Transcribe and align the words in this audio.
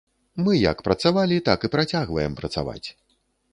Мы 0.45 0.55
як 0.61 0.81
працавалі, 0.87 1.37
так 1.51 1.59
і 1.69 1.71
працягваем 1.77 2.33
працаваць. 2.43 2.87